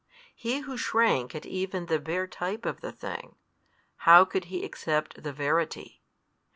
He 0.33 0.61
who 0.61 0.77
shrank 0.77 1.35
at 1.35 1.45
even 1.45 1.85
the 1.85 1.99
bare 1.99 2.25
type 2.25 2.65
of 2.65 2.81
the 2.81 2.91
thing, 2.91 3.35
how 3.97 4.25
could 4.25 4.45
He 4.45 4.65
accept 4.65 5.21
the 5.21 5.31
verity? 5.31 6.01